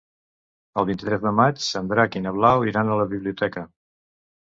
El 0.81 0.87
vint-i-tres 0.91 1.21
de 1.27 1.35
maig 1.41 1.69
en 1.83 1.93
Drac 1.93 2.19
i 2.19 2.25
na 2.27 2.35
Blau 2.41 2.69
iran 2.75 2.93
a 2.97 3.01
la 3.05 3.11
biblioteca. 3.17 3.69